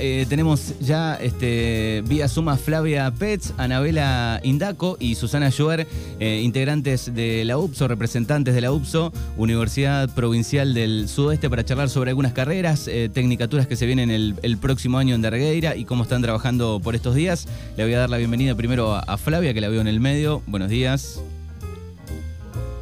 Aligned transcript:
eh, 0.00 0.26
tenemos 0.28 0.74
ya 0.80 1.14
este, 1.16 2.02
vía 2.06 2.26
suma 2.26 2.56
Flavia 2.56 3.10
Pets, 3.10 3.52
Anabela 3.58 4.40
Indaco 4.42 4.96
y 4.98 5.14
Susana 5.14 5.50
Joer, 5.50 5.86
eh, 6.18 6.40
integrantes 6.42 7.14
de 7.14 7.44
la 7.44 7.58
UPSO, 7.58 7.86
representantes 7.86 8.54
de 8.54 8.60
la 8.62 8.72
UPSO, 8.72 9.12
Universidad 9.36 10.08
Provincial 10.14 10.72
del 10.72 11.08
Sudoeste, 11.08 11.50
para 11.50 11.64
charlar 11.64 11.90
sobre 11.90 12.10
algunas 12.10 12.32
carreras, 12.32 12.88
eh, 12.88 13.10
tecnicaturas 13.12 13.66
que 13.66 13.76
se 13.76 13.86
vienen 13.86 14.10
el, 14.10 14.58
próximo 14.60 14.98
año 14.98 15.14
en 15.14 15.22
Darregueira 15.22 15.76
y 15.76 15.84
cómo 15.84 16.02
están 16.02 16.22
trabajando 16.22 16.80
por 16.82 16.94
estos 16.94 17.14
días. 17.14 17.46
Le 17.76 17.84
voy 17.84 17.94
a 17.94 18.00
dar 18.00 18.10
la 18.10 18.16
bienvenida 18.16 18.54
primero 18.54 18.94
a, 18.94 19.00
a 19.00 19.16
Flavia, 19.16 19.54
que 19.54 19.60
la 19.60 19.68
veo 19.68 19.80
en 19.80 19.88
el 19.88 20.00
medio. 20.00 20.42
Buenos 20.46 20.68
días. 20.68 21.20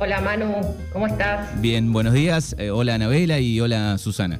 Hola 0.01 0.21
Manu, 0.21 0.55
¿cómo 0.93 1.07
estás? 1.07 1.61
Bien, 1.61 1.93
buenos 1.93 2.15
días. 2.15 2.55
hola 2.73 2.95
Anabela 2.95 3.41
y 3.41 3.61
hola 3.61 3.99
Susana. 3.99 4.39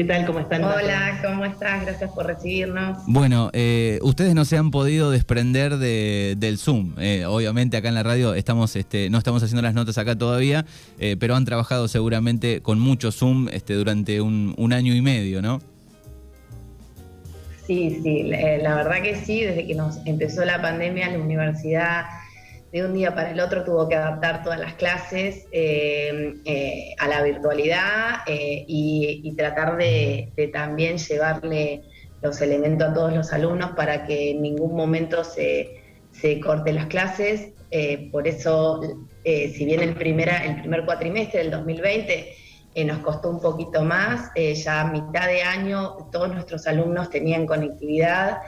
¿Qué 0.00 0.06
tal? 0.06 0.24
¿Cómo 0.24 0.40
están? 0.40 0.64
Hola, 0.64 1.20
¿cómo 1.22 1.44
estás? 1.44 1.84
Gracias 1.84 2.10
por 2.12 2.24
recibirnos. 2.24 2.96
Bueno, 3.06 3.50
eh, 3.52 3.98
ustedes 4.00 4.34
no 4.34 4.46
se 4.46 4.56
han 4.56 4.70
podido 4.70 5.10
desprender 5.10 5.76
del 5.76 6.56
Zoom. 6.56 6.94
Eh, 6.98 7.26
obviamente 7.26 7.76
acá 7.76 7.88
en 7.88 7.96
la 7.96 8.02
radio 8.02 8.32
estamos, 8.32 8.76
este, 8.76 9.10
no 9.10 9.18
estamos 9.18 9.42
haciendo 9.42 9.60
las 9.60 9.74
notas 9.74 9.98
acá 9.98 10.16
todavía, 10.16 10.64
eh, 10.98 11.18
pero 11.20 11.36
han 11.36 11.44
trabajado 11.44 11.86
seguramente 11.86 12.62
con 12.62 12.80
mucho 12.80 13.12
Zoom 13.12 13.50
este, 13.52 13.74
durante 13.74 14.22
un, 14.22 14.54
un 14.56 14.72
año 14.72 14.94
y 14.94 15.02
medio, 15.02 15.42
¿no? 15.42 15.60
Sí, 17.66 18.00
sí, 18.02 18.22
la 18.22 18.76
verdad 18.76 19.02
que 19.02 19.16
sí, 19.16 19.42
desde 19.42 19.66
que 19.66 19.74
nos 19.74 19.98
empezó 20.06 20.46
la 20.46 20.62
pandemia, 20.62 21.10
la 21.10 21.18
universidad 21.18 22.06
de 22.72 22.84
un 22.84 22.94
día 22.94 23.14
para 23.14 23.30
el 23.30 23.40
otro 23.40 23.64
tuvo 23.64 23.88
que 23.88 23.96
adaptar 23.96 24.42
todas 24.42 24.60
las 24.60 24.74
clases 24.74 25.46
eh, 25.50 26.34
eh, 26.44 26.94
a 26.98 27.08
la 27.08 27.22
virtualidad 27.22 28.20
eh, 28.26 28.64
y, 28.66 29.34
tratar 29.36 29.76
de, 29.76 30.32
también 30.52 30.98
llevarle 30.98 31.82
los 32.22 32.40
elementos 32.40 32.88
a 32.88 32.94
todos 32.94 33.12
los 33.12 33.32
alumnos 33.32 33.70
para 33.70 34.06
que 34.06 34.32
en 34.32 34.42
ningún 34.42 34.76
momento 34.76 35.24
se, 35.24 35.82
se 36.12 36.38
corten 36.40 36.76
las 36.76 36.86
clases. 36.86 37.52
por 38.12 38.28
eso, 38.28 38.80
si 39.24 39.64
bien 39.64 39.80
el, 39.80 39.94
primera, 39.94 40.44
el 40.44 40.60
primer 40.60 40.84
cuatrimestre 40.84 41.40
del 41.40 41.50
2020 41.50 42.34
nos 42.84 42.98
costó 42.98 43.30
un 43.30 43.40
poquito 43.40 43.82
más, 43.82 44.30
ya 44.34 44.82
a 44.82 44.90
mitad 44.90 45.26
de 45.26 45.42
año 45.42 46.08
todos 46.12 46.28
nuestros 46.28 46.66
alumnos 46.66 47.08
tenían 47.08 47.46
conectividad 47.46 48.38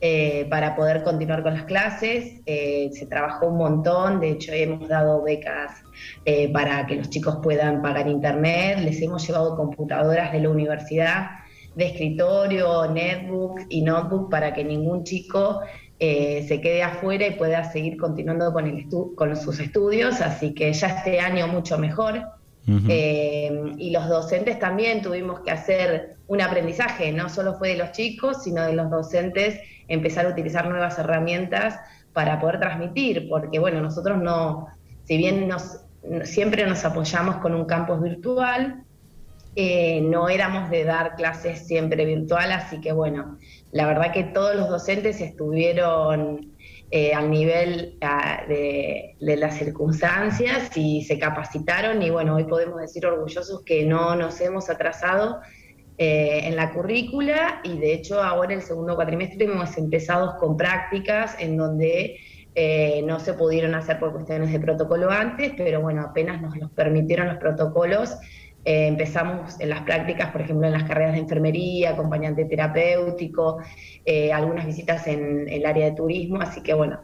eh, 0.00 0.46
para 0.50 0.76
poder 0.76 1.02
continuar 1.02 1.42
con 1.42 1.54
las 1.54 1.64
clases. 1.64 2.40
Eh, 2.46 2.90
se 2.92 3.06
trabajó 3.06 3.46
un 3.46 3.56
montón, 3.56 4.20
de 4.20 4.30
hecho 4.30 4.52
hemos 4.52 4.88
dado 4.88 5.22
becas 5.22 5.82
eh, 6.24 6.52
para 6.52 6.86
que 6.86 6.96
los 6.96 7.08
chicos 7.08 7.38
puedan 7.42 7.80
pagar 7.80 8.08
internet, 8.08 8.80
les 8.80 9.00
hemos 9.00 9.26
llevado 9.26 9.56
computadoras 9.56 10.32
de 10.32 10.40
la 10.40 10.50
universidad 10.50 11.30
de 11.74 11.86
escritorio, 11.86 12.90
netbook 12.92 13.62
y 13.68 13.82
notebook 13.82 14.30
para 14.30 14.52
que 14.52 14.62
ningún 14.62 15.04
chico 15.04 15.60
se 15.98 16.60
quede 16.60 16.82
afuera 16.82 17.26
y 17.26 17.30
pueda 17.30 17.64
seguir 17.64 17.96
continuando 17.96 18.52
con, 18.52 18.66
el 18.66 18.86
con 19.14 19.34
sus 19.36 19.58
estudios, 19.58 20.20
así 20.20 20.52
que 20.52 20.70
ya 20.70 20.88
este 20.88 21.18
año 21.18 21.48
mucho 21.48 21.78
mejor. 21.78 22.20
Y 22.66 23.90
los 23.90 24.08
docentes 24.08 24.58
también 24.58 25.02
tuvimos 25.02 25.40
que 25.40 25.50
hacer 25.50 26.16
un 26.26 26.40
aprendizaje, 26.40 27.12
no 27.12 27.28
solo 27.28 27.54
fue 27.54 27.70
de 27.70 27.76
los 27.76 27.92
chicos, 27.92 28.42
sino 28.42 28.62
de 28.62 28.72
los 28.72 28.90
docentes 28.90 29.60
empezar 29.88 30.26
a 30.26 30.30
utilizar 30.30 30.68
nuevas 30.68 30.98
herramientas 30.98 31.78
para 32.12 32.40
poder 32.40 32.60
transmitir, 32.60 33.28
porque 33.28 33.58
bueno, 33.58 33.80
nosotros 33.80 34.22
no, 34.22 34.68
si 35.04 35.16
bien 35.18 35.48
nos, 35.48 35.80
siempre 36.22 36.66
nos 36.66 36.84
apoyamos 36.84 37.36
con 37.36 37.54
un 37.54 37.66
campus 37.66 38.00
virtual, 38.00 38.84
eh, 39.56 40.00
no 40.00 40.28
éramos 40.28 40.70
de 40.70 40.84
dar 40.84 41.14
clases 41.16 41.66
siempre 41.66 42.04
virtual, 42.04 42.50
así 42.50 42.80
que 42.80 42.92
bueno, 42.92 43.38
la 43.72 43.86
verdad 43.86 44.12
que 44.12 44.24
todos 44.24 44.56
los 44.56 44.68
docentes 44.68 45.20
estuvieron 45.20 46.53
eh, 46.96 47.12
al 47.12 47.28
nivel 47.28 47.98
ah, 48.02 48.44
de, 48.46 49.16
las 49.18 49.58
circunstancias 49.58 50.70
y 50.76 51.02
se 51.02 51.18
capacitaron 51.18 52.00
y 52.02 52.10
bueno, 52.10 52.36
hoy 52.36 52.44
podemos 52.44 52.80
decir 52.80 53.04
orgullosos 53.04 53.62
que 53.64 53.84
no 53.84 54.14
nos 54.14 54.40
hemos 54.40 54.70
atrasado 54.70 55.40
eh, 55.98 56.42
en 56.44 56.54
la 56.54 56.72
currícula 56.72 57.60
y 57.64 57.78
de 57.78 57.94
hecho 57.94 58.22
ahora 58.22 58.54
el 58.54 58.62
segundo 58.62 58.94
cuatrimestre 58.94 59.44
hemos 59.44 59.76
empezado 59.76 60.36
con 60.38 60.56
prácticas 60.56 61.34
en 61.40 61.56
donde 61.56 62.16
eh, 62.54 63.02
no 63.04 63.18
se 63.18 63.34
pudieron 63.34 63.74
hacer 63.74 63.98
por 63.98 64.12
cuestiones 64.12 64.52
de 64.52 64.60
protocolo 64.60 65.10
antes, 65.10 65.52
pero 65.56 65.80
bueno, 65.80 66.02
apenas 66.02 66.40
nos 66.40 66.56
los 66.56 66.70
permitieron 66.70 67.26
los 67.26 67.38
protocolos, 67.38 68.16
eh, 68.64 68.86
empezamos 68.86 69.60
en 69.60 69.70
las 69.70 69.82
prácticas, 69.82 70.30
por 70.30 70.42
ejemplo, 70.42 70.66
en 70.66 70.72
las 70.72 70.84
carreras 70.84 71.12
de 71.12 71.20
enfermería, 71.20 71.90
acompañante 71.90 72.44
terapéutico, 72.44 73.58
algunas 74.32 74.66
visitas 74.66 75.06
en 75.06 75.48
el 75.48 75.64
área 75.66 75.86
de 75.86 75.92
turismo, 75.92 76.40
así 76.40 76.62
que 76.62 76.74
bueno, 76.74 77.00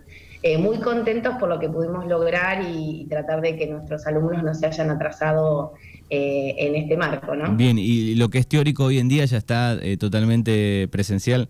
muy 0.59 0.81
contentos 0.81 1.35
por 1.39 1.49
lo 1.49 1.59
que 1.59 1.69
pudimos 1.69 2.07
lograr 2.07 2.63
y, 2.63 3.07
tratar 3.09 3.41
de 3.41 3.57
que 3.57 3.67
nuestros 3.67 4.07
alumnos 4.07 4.43
no 4.43 4.55
se 4.55 4.67
hayan 4.67 4.91
atrasado 4.91 5.75
eh, 6.13 6.57
en 6.59 6.75
este 6.75 6.97
marco. 6.97 7.37
¿no? 7.37 7.55
Bien, 7.55 7.79
¿y 7.79 8.17
lo 8.17 8.31
que 8.31 8.39
es 8.39 8.49
teórico 8.49 8.87
hoy 8.87 8.99
en 8.99 9.09
día 9.09 9.25
ya 9.27 9.39
está 9.39 9.75
eh, 9.75 9.97
totalmente 9.97 10.89
presencial? 10.91 11.49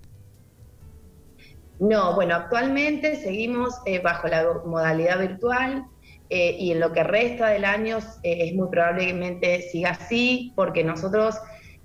No, 1.78 2.14
bueno, 2.14 2.34
actualmente 2.34 3.16
seguimos 3.16 3.74
eh, 3.86 4.00
bajo 4.00 4.28
la 4.28 4.44
modalidad 4.66 5.18
virtual 5.18 5.86
y 6.30 6.72
en 6.72 6.80
lo 6.80 6.92
que 6.92 7.02
resta 7.02 7.48
del 7.48 7.64
año 7.64 7.98
es 8.22 8.54
muy 8.54 8.68
probablemente 8.70 9.62
siga 9.62 9.90
así, 9.90 10.52
porque 10.54 10.84
nosotros 10.84 11.36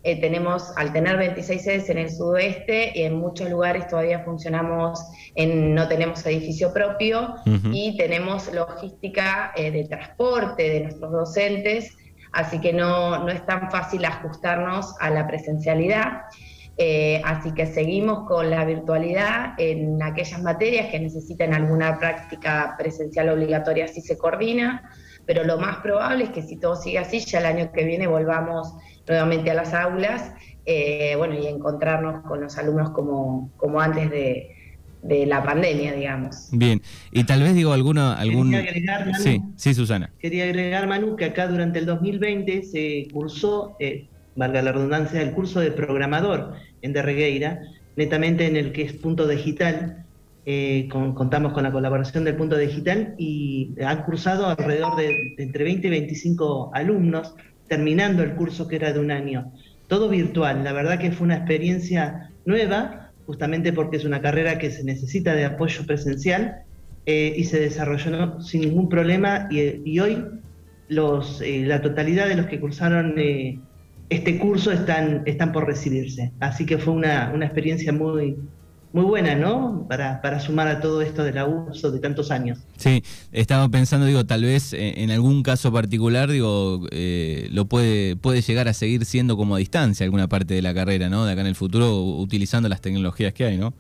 tenemos, 0.04 0.72
al 0.78 0.94
tener 0.94 1.18
26 1.18 1.64
sedes 1.64 1.90
en 1.90 1.98
el 1.98 2.12
sudoeste, 2.12 2.92
y 2.94 3.02
en 3.02 3.16
muchos 3.16 3.50
lugares 3.50 3.88
todavía 3.88 4.20
funcionamos, 4.20 5.00
en, 5.34 5.74
no 5.74 5.88
tenemos 5.88 6.24
edificio 6.28 6.72
propio 6.72 7.36
y 7.72 7.98
tenemos 7.98 8.54
logística 8.54 9.52
de 9.58 9.86
transporte 9.90 10.70
de 10.70 10.82
nuestros 10.82 11.12
docentes 11.12 11.92
así 12.36 12.60
que 12.60 12.74
no, 12.74 13.28
es 13.30 13.46
tan 13.46 13.72
fácil 13.72 14.06
ajustarnos 14.06 14.94
a 15.00 15.10
la 15.10 15.26
presencialidad. 15.26 16.22
Eh, 16.78 17.22
así 17.24 17.54
que 17.54 17.66
seguimos 17.68 18.28
con 18.28 18.50
la 18.50 18.66
virtualidad 18.66 19.54
en 19.58 20.02
aquellas 20.04 20.42
materias 20.42 20.88
que 20.92 21.00
necesiten 21.00 21.54
alguna 21.54 21.98
práctica 22.00 22.76
presencial 22.78 23.30
obligatoria, 23.30 23.88
si 23.88 24.02
se 24.02 24.18
coordina, 24.18 24.90
pero 25.26 25.44
lo 25.44 25.58
más 25.58 25.78
probable 25.78 26.26
es 26.26 26.30
que 26.32 26.42
si 26.42 26.58
todo 26.58 26.76
sigue 26.76 27.00
así, 27.00 27.20
ya 27.20 27.40
el 27.40 27.46
año 27.46 27.72
que 27.72 27.86
viene 27.86 28.08
volvamos 28.08 28.74
nuevamente 29.08 29.52
a 29.52 29.54
las 29.54 29.74
aulas 29.74 30.34
eh, 30.66 31.14
bueno, 31.18 31.36
y 31.36 31.48
encontrarnos 31.48 32.24
con 32.24 32.42
los 32.42 32.58
alumnos 32.58 32.90
como, 32.90 33.52
como 33.56 33.80
antes 33.80 34.10
de, 34.10 34.50
de 35.06 35.26
la 35.26 35.44
pandemia, 35.44 35.94
digamos. 35.94 36.50
Bien, 36.52 36.82
y 37.12 37.24
tal 37.24 37.44
vez 37.44 37.54
digo 37.54 37.74
alguna... 37.74 38.16
Algún... 38.16 38.52
Quería 38.52 38.70
agregar, 38.70 39.06
Manu, 39.06 39.24
sí, 39.24 39.42
sí, 39.56 39.74
Susana. 39.74 40.12
Quería 40.20 40.46
agregar, 40.46 40.88
Manu, 40.88 41.16
que 41.16 41.26
acá 41.26 41.48
durante 41.48 41.80
el 41.80 41.86
2020 41.86 42.64
se 42.64 43.08
cursó, 43.14 43.76
eh, 43.80 44.08
valga 44.36 44.62
la 44.62 44.72
redundancia, 44.72 45.22
el 45.22 45.32
curso 45.32 45.60
de 45.60 45.72
programador 45.72 46.54
en 46.82 46.94
Derregueira, 46.94 47.62
netamente 47.96 48.48
en 48.48 48.58
el 48.58 48.72
que 48.72 48.84
es 48.84 48.94
punto 48.94 49.28
digital. 49.28 50.06
Eh, 50.48 50.88
contamos 50.90 51.54
con 51.54 51.64
la 51.64 51.72
colaboración 51.72 52.24
del 52.24 52.36
punto 52.36 52.56
digital 52.56 53.16
y 53.18 53.74
han 53.84 54.04
cursado 54.04 54.46
alrededor 54.46 54.96
de, 54.96 55.34
entre 55.40 55.64
20 55.64 55.88
y 55.88 55.90
25 55.90 56.72
alumnos, 56.74 57.34
terminando 57.68 58.22
el 58.22 58.36
curso 58.36 58.68
que 58.68 58.76
era 58.76 58.94
de 58.94 59.00
un 59.00 59.10
año. 59.10 59.52
Todo 59.88 60.10
virtual, 60.10 60.64
la 60.64 60.74
verdad 60.74 61.00
que 61.00 61.12
fue 61.12 61.26
una 61.26 61.38
experiencia 61.38 62.30
nueva, 62.46 63.12
justamente 63.26 63.74
porque 63.74 63.98
es 63.98 64.06
una 64.06 64.22
carrera 64.22 64.60
que 64.60 64.70
se 64.70 64.84
necesita 64.84 65.34
de 65.34 65.46
apoyo 65.46 65.86
presencial 65.88 66.58
eh, 67.08 67.34
y 67.36 67.46
se 67.46 67.60
desarrolló 67.60 68.40
sin 68.40 68.62
ningún 68.62 68.88
problema 68.88 69.48
y, 69.50 70.00
hoy 70.00 70.24
eh, 70.90 71.64
la 71.66 71.82
totalidad 71.82 72.28
de 72.28 72.36
los 72.36 72.46
que 72.46 72.60
cursaron 72.60 73.16
este 74.10 74.38
curso 74.38 74.72
están, 74.72 75.24
están 75.26 75.52
por 75.52 75.66
recibirse. 75.66 76.32
Así 76.40 76.66
que 76.66 76.78
fue 76.78 76.94
una, 76.94 77.32
una 77.34 77.46
experiencia 77.46 77.92
muy, 77.92 78.38
muy 78.94 79.04
buena, 79.04 79.36
¿no? 79.36 79.86
Para, 79.90 80.22
para 80.22 80.40
sumar 80.40 80.68
a 80.68 80.80
todo 80.80 81.02
esto 81.02 81.24
del 81.24 81.38
abuso 81.38 81.92
de 81.92 82.00
tantos 82.00 82.32
años. 82.32 82.60
Sí, 82.78 83.04
estaba 83.32 83.68
pensando, 83.68 84.06
digo, 84.06 84.26
tal 84.26 84.44
vez 84.44 84.72
eh, 84.74 84.94
en 85.04 85.12
algún 85.12 85.44
caso 85.44 85.72
particular, 85.72 86.32
digo, 86.32 86.88
eh, 86.92 87.50
lo 87.52 87.66
puede, 87.66 88.16
puede 88.16 88.42
llegar 88.42 88.68
a 88.68 88.74
seguir 88.74 89.04
siendo 89.06 89.36
como 89.36 89.56
a 89.56 89.60
distancia 89.60 90.06
alguna 90.06 90.28
parte 90.28 90.54
de 90.54 90.62
la 90.62 90.74
carrera, 90.74 91.10
¿no? 91.10 91.26
De 91.26 91.34
acá 91.34 91.42
en 91.42 91.48
el 91.48 91.56
futuro, 91.56 92.04
utilizando 92.04 92.70
las 92.70 92.80
tecnologías 92.80 93.34
que 93.34 93.46
hay, 93.46 93.58
¿no? 93.58 93.74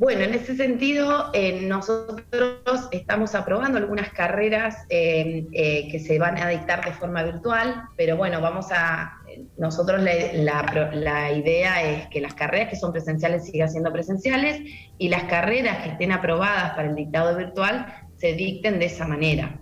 Bueno, 0.00 0.22
en 0.22 0.32
ese 0.32 0.56
sentido, 0.56 1.28
eh, 1.34 1.60
nosotros 1.60 2.88
estamos 2.90 3.34
aprobando 3.34 3.76
algunas 3.76 4.10
carreras 4.14 4.86
eh, 4.88 5.44
eh, 5.52 5.88
que 5.92 5.98
se 5.98 6.18
van 6.18 6.38
a 6.38 6.48
dictar 6.48 6.82
de 6.82 6.92
forma 6.92 7.22
virtual, 7.22 7.82
pero 7.98 8.16
bueno, 8.16 8.40
vamos 8.40 8.68
a, 8.72 9.12
nosotros 9.58 10.00
la, 10.02 11.32
idea 11.32 11.82
es 11.82 12.08
que 12.08 12.22
las 12.22 12.32
carreras 12.32 12.70
que 12.70 12.76
son 12.76 12.92
presenciales 12.92 13.44
sigan 13.44 13.68
siendo 13.68 13.92
presenciales 13.92 14.62
y 14.96 15.10
las 15.10 15.24
carreras 15.24 15.82
que 15.82 15.90
estén 15.90 16.12
aprobadas 16.12 16.70
para 16.70 16.88
el 16.88 16.94
dictado 16.94 17.36
virtual 17.36 17.84
se 18.16 18.32
dicten 18.32 18.78
de 18.78 18.86
esa 18.86 19.06
manera, 19.06 19.60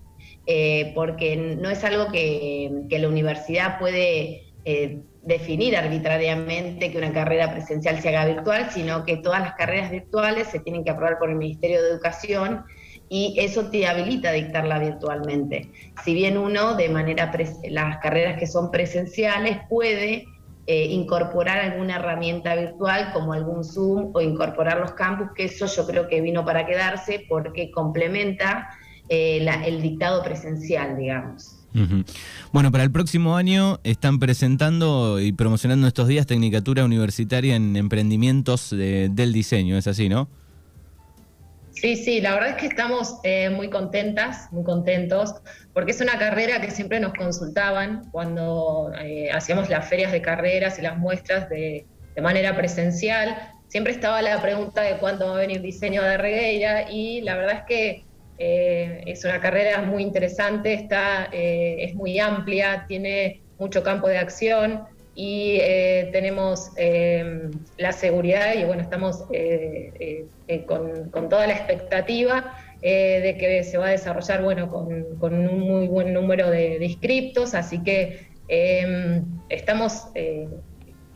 porque 0.94 1.56
no 1.60 1.68
es 1.68 1.82
algo 1.82 2.12
que, 2.12 2.84
que 2.88 3.00
la 3.00 3.08
universidad 3.08 3.80
puede 3.80 4.44
definir 5.22 5.76
arbitrariamente 5.76 6.90
que 6.90 6.98
una 6.98 7.12
carrera 7.12 7.50
presencial 7.52 8.00
se 8.00 8.08
haga 8.08 8.26
virtual, 8.26 8.70
sino 8.70 9.04
que 9.04 9.16
todas 9.16 9.40
las 9.40 9.54
carreras 9.54 9.90
virtuales 9.90 10.48
se 10.48 10.60
tienen 10.60 10.84
que 10.84 10.90
aprobar 10.90 11.18
por 11.18 11.30
el 11.30 11.36
Ministerio 11.36 11.82
de 11.82 11.90
Educación 11.90 12.64
y 13.08 13.36
eso 13.38 13.70
te 13.70 13.86
habilita 13.86 14.32
dictarla 14.32 14.78
virtualmente. 14.78 15.70
Si 16.04 16.14
bien 16.14 16.36
uno, 16.36 16.74
de 16.74 16.88
manera, 16.88 17.32
las 17.70 17.98
carreras 17.98 18.38
que 18.38 18.46
son 18.46 18.70
presenciales, 18.70 19.58
puede 19.68 20.26
eh, 20.66 20.84
incorporar 20.86 21.58
alguna 21.58 21.96
herramienta 21.96 22.54
virtual 22.54 23.10
como 23.12 23.32
algún 23.32 23.64
Zoom 23.64 24.10
o 24.12 24.20
incorporar 24.20 24.78
los 24.78 24.92
campus, 24.92 25.28
que 25.34 25.44
eso 25.44 25.66
yo 25.66 25.86
creo 25.86 26.08
que 26.08 26.20
vino 26.20 26.44
para 26.44 26.66
quedarse 26.66 27.24
porque 27.28 27.70
complementa 27.70 28.68
eh, 29.08 29.46
el 29.64 29.80
dictado 29.80 30.22
presencial, 30.22 30.96
digamos. 30.98 31.57
Bueno, 32.52 32.72
para 32.72 32.84
el 32.84 32.90
próximo 32.90 33.36
año 33.36 33.78
están 33.84 34.18
presentando 34.18 35.20
y 35.20 35.32
promocionando 35.32 35.86
estos 35.86 36.08
días 36.08 36.26
Tecnicatura 36.26 36.84
Universitaria 36.84 37.56
en 37.56 37.76
Emprendimientos 37.76 38.70
del 38.70 39.32
Diseño, 39.32 39.76
¿es 39.76 39.86
así, 39.86 40.08
no? 40.08 40.28
Sí, 41.80 41.94
sí, 41.94 42.20
la 42.20 42.34
verdad 42.34 42.50
es 42.50 42.56
que 42.56 42.66
estamos 42.66 43.20
eh, 43.22 43.50
muy 43.50 43.70
contentas, 43.70 44.50
muy 44.50 44.64
contentos, 44.64 45.32
porque 45.72 45.92
es 45.92 46.00
una 46.00 46.18
carrera 46.18 46.60
que 46.60 46.72
siempre 46.72 46.98
nos 46.98 47.12
consultaban 47.14 48.10
cuando 48.10 48.90
eh, 49.00 49.30
hacíamos 49.30 49.68
las 49.68 49.88
ferias 49.88 50.10
de 50.10 50.20
carreras 50.20 50.76
y 50.80 50.82
las 50.82 50.98
muestras 50.98 51.48
de, 51.48 51.86
manera 52.20 52.56
presencial. 52.56 53.52
Siempre 53.68 53.92
estaba 53.92 54.20
la 54.22 54.42
pregunta 54.42 54.82
de 54.82 54.96
cuándo 54.96 55.28
va 55.28 55.36
a 55.36 55.38
venir 55.38 55.60
diseño 55.60 56.02
de 56.02 56.16
Regueira 56.16 56.90
y 56.90 57.20
la 57.20 57.36
verdad 57.36 57.58
es 57.58 57.62
que 57.68 58.04
eh, 58.38 59.02
es 59.06 59.24
una 59.24 59.40
carrera 59.40 59.82
muy 59.82 60.02
interesante, 60.02 60.74
está, 60.74 61.28
es 61.32 61.94
muy 61.94 62.18
amplia, 62.18 62.84
tiene 62.88 63.42
mucho 63.58 63.82
campo 63.82 64.08
de 64.08 64.18
acción 64.18 64.84
y 65.18 65.58
eh, 65.60 66.10
tenemos 66.12 66.70
eh, 66.76 67.50
la 67.76 67.90
seguridad 67.90 68.54
y 68.54 68.62
bueno, 68.62 68.82
estamos 68.82 69.24
eh, 69.32 70.26
con, 70.64 71.10
toda 71.28 71.48
la 71.48 71.54
expectativa 71.54 72.54
de 72.80 73.36
que 73.36 73.64
se 73.64 73.76
va 73.78 73.88
a 73.88 73.90
desarrollar 73.90 74.44
bueno, 74.44 74.68
con, 74.68 75.32
un 75.34 75.58
muy 75.58 75.88
buen 75.88 76.14
número 76.14 76.48
de, 76.48 76.78
inscriptos, 76.84 77.54
así 77.54 77.82
que 77.82 78.28
estamos 79.48 80.04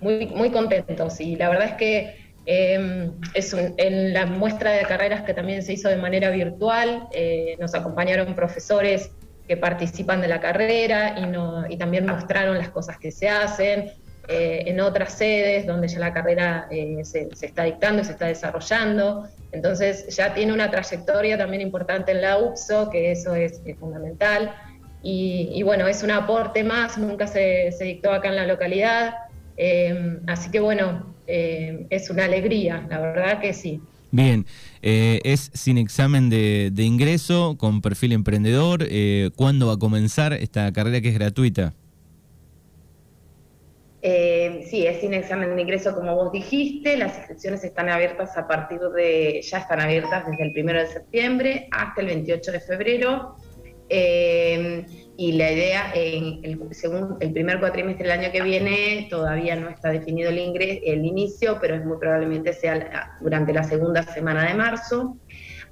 muy, 0.00 0.26
muy 0.26 0.50
contentos 0.50 1.20
y 1.20 1.36
la 1.36 1.50
verdad 1.50 1.68
es 1.68 1.74
que 1.74 2.21
em, 2.46 3.12
es 3.34 3.54
en 3.54 4.12
la 4.12 4.26
muestra 4.26 4.72
de 4.72 4.82
carreras 4.82 5.22
que 5.22 5.34
también 5.34 5.62
se 5.62 5.74
hizo 5.74 5.88
de 5.88 5.96
manera 5.96 6.30
virtual, 6.30 7.08
nos 7.58 7.74
acompañaron 7.74 8.34
profesores 8.34 9.10
que 9.46 9.56
participan 9.56 10.20
de 10.20 10.28
la 10.28 10.40
carrera 10.40 11.18
y, 11.18 11.26
no, 11.26 11.68
y 11.68 11.76
también 11.76 12.06
mostraron 12.06 12.58
las 12.58 12.70
cosas 12.70 12.98
que 12.98 13.10
se 13.10 13.28
hacen. 13.28 13.92
Eh, 14.28 14.70
en 14.70 14.80
otras 14.80 15.14
sedes 15.14 15.66
donde 15.66 15.88
ya 15.88 15.98
la 15.98 16.12
carrera 16.12 16.68
eh, 16.70 17.00
se, 17.02 17.28
está 17.40 17.64
dictando, 17.64 18.04
se 18.04 18.12
está 18.12 18.26
desarrollando. 18.26 19.28
Entonces 19.50 20.14
ya 20.14 20.32
tiene 20.32 20.52
una 20.52 20.70
trayectoria 20.70 21.36
también 21.36 21.60
importante 21.60 22.12
en 22.12 22.22
la 22.22 22.38
UPSO, 22.38 22.88
que 22.88 23.10
eso 23.10 23.34
es, 23.34 23.60
fundamental. 23.78 24.54
Y, 25.04 25.60
bueno, 25.64 25.88
es 25.88 26.04
un 26.04 26.12
aporte 26.12 26.62
más, 26.62 26.96
nunca 26.96 27.26
se, 27.26 27.74
dictó 27.80 28.12
acá 28.12 28.28
en 28.28 28.36
la 28.36 28.46
localidad. 28.46 29.14
Eh, 29.56 30.20
así 30.28 30.48
que 30.52 30.60
bueno, 30.60 31.11
es 31.26 32.10
una 32.10 32.24
alegría, 32.24 32.86
la 32.88 33.00
verdad 33.00 33.40
que 33.40 33.52
sí. 33.52 33.80
Bien, 34.10 34.44
es 34.82 35.50
sin 35.54 35.78
examen 35.78 36.28
de, 36.28 36.72
ingreso, 36.76 37.56
con 37.58 37.80
perfil 37.80 38.12
emprendedor. 38.12 38.86
¿Cuándo 39.36 39.68
va 39.68 39.74
a 39.74 39.78
comenzar 39.78 40.32
esta 40.34 40.70
carrera 40.72 41.00
que 41.00 41.08
es 41.08 41.14
gratuita? 41.14 41.72
Eh, 44.04 44.66
sí, 44.68 44.84
es 44.84 45.00
sin 45.00 45.14
examen 45.14 45.54
de 45.54 45.62
ingreso, 45.62 45.94
como 45.94 46.14
vos 46.16 46.32
dijiste. 46.32 46.96
Las 46.96 47.16
inscripciones 47.18 47.62
están 47.62 47.88
abiertas 47.88 48.36
a 48.36 48.48
partir 48.48 48.80
de, 48.80 49.40
ya 49.42 49.58
están 49.58 49.80
abiertas 49.80 50.26
desde 50.28 50.42
el 50.42 50.52
1 50.56 50.72
de 50.72 50.86
septiembre 50.88 51.68
hasta 51.70 52.00
el 52.00 52.08
28 52.08 52.52
de 52.52 52.60
febrero. 52.60 53.36
Eh, 53.88 54.84
y 55.16 55.32
la 55.32 55.52
idea, 55.52 55.92
en 55.94 56.40
el, 56.42 56.58
según 56.72 57.16
el 57.20 57.32
primer 57.32 57.60
cuatrimestre 57.60 58.08
del 58.08 58.18
año 58.18 58.32
que 58.32 58.42
viene, 58.42 59.06
todavía 59.10 59.56
no 59.56 59.68
está 59.68 59.90
definido 59.90 60.30
el, 60.30 60.38
el 60.38 61.04
inicio, 61.04 61.58
pero 61.60 61.74
es 61.74 61.84
muy 61.84 61.98
probablemente 61.98 62.52
sea 62.52 63.16
durante 63.20 63.52
la 63.52 63.62
segunda 63.64 64.02
semana 64.02 64.48
de 64.48 64.54
marzo. 64.54 65.16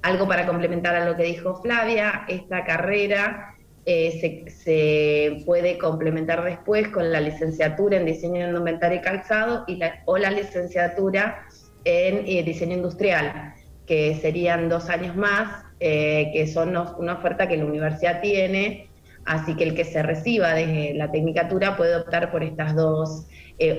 Algo 0.03 0.27
para 0.27 0.45
complementar 0.45 0.95
a 0.95 1.05
lo 1.05 1.15
que 1.15 1.23
dijo 1.23 1.61
Flavia, 1.61 2.25
esta 2.27 2.63
carrera 2.63 3.55
eh, 3.85 4.45
se, 4.47 5.43
puede 5.43 5.79
complementar 5.79 6.43
después 6.43 6.89
con 6.89 7.11
la 7.11 7.19
licenciatura 7.19 7.97
en 7.97 8.05
diseño 8.05 8.61
de 8.61 8.95
y 8.95 9.01
calzado 9.01 9.63
y 9.67 9.77
la, 9.77 10.03
o 10.05 10.19
la 10.19 10.29
licenciatura 10.29 11.47
en 11.83 12.23
eh, 12.27 12.43
diseño 12.43 12.75
industrial, 12.75 13.55
que 13.87 14.15
serían 14.21 14.69
dos 14.69 14.89
años 14.89 15.15
más, 15.15 15.65
eh, 15.79 16.29
que 16.31 16.45
son 16.45 16.77
una 16.99 17.13
oferta 17.13 17.47
que 17.47 17.57
la 17.57 17.65
universidad 17.65 18.21
tiene, 18.21 18.90
así 19.25 19.55
que 19.55 19.63
el 19.63 19.75
que 19.75 19.85
se 19.85 20.03
reciba 20.03 20.53
de 20.53 20.93
la 20.95 21.11
tecnicatura 21.11 21.77
puede 21.77 21.95
optar 21.95 22.31
por 22.31 22.43
estas 22.43 22.75
dos 22.75 23.27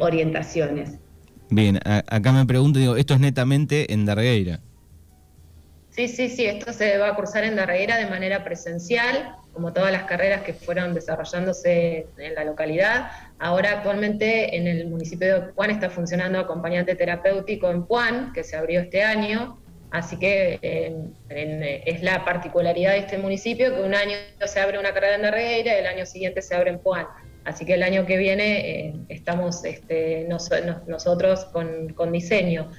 orientaciones. 0.01 0.99
Bien, 1.51 1.79
acá 1.85 2.33
me 2.33 2.47
pregunto, 2.47 2.79
digo, 2.79 2.97
esto 2.97 3.15
es 3.15 3.21
netamente 3.21 3.93
en 3.93 4.07
Darreira. 4.07 4.61
Sí, 5.91 6.09
sí, 6.09 6.31
sí, 6.31 6.47
esto 6.47 6.73
se 6.73 6.97
va 6.97 7.09
a 7.09 7.15
cursar 7.15 7.45
en 7.45 7.57
Darreira 7.57 7.99
de 7.99 8.07
manera 8.07 8.45
presencial 8.45 9.37
como 9.53 9.75
todas 9.75 9.93
las 9.93 10.05
carreras 10.05 10.43
que 10.43 10.55
fueron 10.55 10.95
desarrollándose 10.95 12.07
en 12.17 12.35
la 12.35 12.45
localidad. 12.45 13.11
Ahora 13.39 13.73
actualmente 13.73 14.57
en 14.57 14.67
el 14.67 14.89
municipio 14.89 15.35
de 15.35 15.41
Puan 15.49 15.71
está 15.71 15.91
funcionando 15.91 16.39
acompañante 16.39 16.95
terapéutico 16.95 17.71
en 17.71 17.85
Puan, 17.85 18.33
que 18.33 18.45
se 18.45 18.57
abrió 18.57 18.81
este 18.81 19.03
año, 19.03 19.59
así 19.93 20.19
que 20.19 20.59
es 21.29 22.03
la 22.03 22.25
particularidad 22.25 22.93
de 22.93 22.99
este 22.99 23.19
municipio 23.19 23.75
que 23.75 23.83
un 23.83 23.95
año 23.95 24.17
se 24.45 24.61
abre 24.61 24.79
una 24.79 24.93
carrera 24.93 25.17
en 25.17 25.23
Darreira 25.23 25.75
y 25.75 25.79
el 25.79 25.87
año 25.87 26.07
siguiente 26.07 26.43
se 26.43 26.55
abre 26.55 26.71
en 26.71 26.79
Puan. 26.79 27.07
Así 27.45 27.65
que 27.65 27.75
el 27.75 27.83
año 27.83 28.07
que 28.07 28.17
viene 28.17 28.87
eh, 28.87 28.95
estamos 29.09 29.65
este, 29.65 30.27
nosotros 30.29 31.47
con, 31.47 32.13
diseño. 32.13 32.71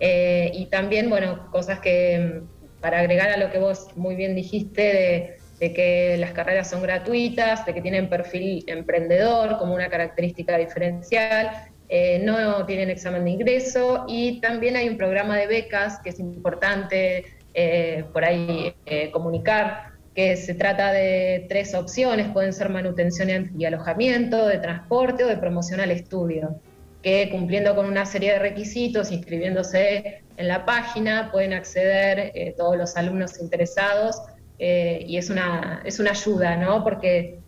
Eh, 0.00 0.50
y 0.54 0.66
también, 0.66 1.10
bueno, 1.10 1.50
cosas 1.50 1.80
que 1.80 2.42
para 2.80 3.00
agregar 3.00 3.30
a 3.30 3.36
lo 3.36 3.50
que 3.50 3.58
vos 3.58 3.88
muy 3.96 4.16
bien 4.16 4.34
dijiste 4.34 5.36
de 5.60 5.72
que 5.72 6.16
las 6.18 6.32
carreras 6.32 6.70
son 6.70 6.82
gratuitas, 6.82 7.64
de 7.64 7.74
que 7.74 7.80
tienen 7.80 8.08
perfil 8.08 8.64
emprendedor 8.66 9.58
como 9.58 9.74
una 9.74 9.88
característica 9.88 10.58
diferencial, 10.58 11.71
eh, 11.94 12.18
no 12.20 12.64
tienen 12.64 12.88
examen 12.88 13.26
de 13.26 13.32
ingreso 13.32 14.06
y 14.08 14.40
también 14.40 14.76
hay 14.76 14.88
un 14.88 14.96
programa 14.96 15.36
de 15.36 15.46
becas 15.46 15.98
que 16.02 16.08
es 16.08 16.18
importante 16.18 17.26
eh, 17.52 18.04
por 18.14 18.24
ahí 18.24 18.74
eh, 18.86 19.10
comunicar, 19.10 19.90
que 20.14 20.38
se 20.38 20.54
trata 20.54 20.90
de 20.90 21.44
tres 21.50 21.74
opciones, 21.74 22.30
pueden 22.30 22.54
ser 22.54 22.70
manutención 22.70 23.50
y 23.58 23.66
alojamiento, 23.66 24.46
de 24.46 24.56
transporte 24.56 25.24
o 25.24 25.26
de 25.26 25.36
promoción 25.36 25.80
al 25.80 25.90
estudio, 25.90 26.62
que 27.02 27.28
cumpliendo 27.28 27.76
con 27.76 27.84
una 27.84 28.06
serie 28.06 28.32
de 28.32 28.38
requisitos, 28.38 29.12
inscribiéndose 29.12 30.22
en 30.38 30.48
la 30.48 30.64
página, 30.64 31.30
pueden 31.30 31.52
acceder 31.52 32.54
todos 32.56 32.78
los 32.78 32.96
alumnos 32.96 33.38
interesados 33.38 34.16
y 34.58 35.18
es 35.18 35.28
una, 35.28 35.82
es 35.84 36.00
una 36.00 36.12
ayuda, 36.12 36.56
¿no? 36.56 36.82
Porque 36.84 37.38